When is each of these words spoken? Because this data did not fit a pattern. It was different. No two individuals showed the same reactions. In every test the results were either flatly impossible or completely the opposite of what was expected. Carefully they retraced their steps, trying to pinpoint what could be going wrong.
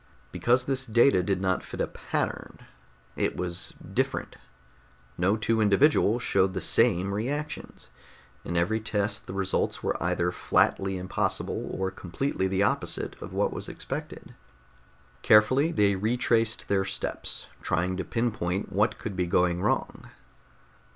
Because 0.31 0.65
this 0.65 0.87
data 0.87 1.21
did 1.21 1.39
not 1.41 1.61
fit 1.61 1.79
a 1.79 1.85
pattern. 1.85 2.61
It 3.15 3.37
was 3.37 3.75
different. 3.93 4.35
No 5.15 5.37
two 5.37 5.61
individuals 5.61 6.23
showed 6.23 6.55
the 6.55 6.59
same 6.59 7.13
reactions. 7.13 7.91
In 8.43 8.57
every 8.57 8.79
test 8.79 9.27
the 9.27 9.33
results 9.33 9.83
were 9.83 10.01
either 10.01 10.31
flatly 10.31 10.97
impossible 10.97 11.69
or 11.71 11.91
completely 11.91 12.47
the 12.47 12.63
opposite 12.63 13.15
of 13.21 13.31
what 13.31 13.53
was 13.53 13.69
expected. 13.69 14.33
Carefully 15.21 15.71
they 15.71 15.93
retraced 15.95 16.67
their 16.67 16.83
steps, 16.83 17.45
trying 17.61 17.95
to 17.97 18.03
pinpoint 18.03 18.71
what 18.71 18.97
could 18.97 19.15
be 19.15 19.27
going 19.27 19.61
wrong. 19.61 20.09